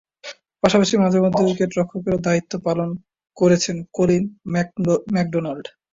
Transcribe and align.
পাশাপাশি 0.63 0.93
মাঝে-মধ্যে 0.97 1.43
উইকেট-রক্ষকেরও 1.45 2.23
দায়িত্ব 2.27 2.53
পালন 2.67 2.89
করেছেন 3.37 3.75
কলিন 3.95 4.23
ম্যাকডোনাল্ড। 5.13 5.65